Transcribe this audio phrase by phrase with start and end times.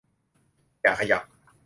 [0.81, 1.23] อย่าขยับ